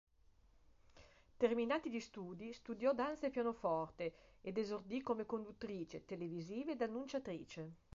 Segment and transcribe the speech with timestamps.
[1.37, 7.71] Terminati gli studi, studiò danza e pianoforte, ed esordì come conduttrice televisiva ed annunciatrice.